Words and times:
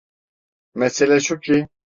Mesele 0.75 1.19
şu 1.19 1.39
ki… 1.39 1.67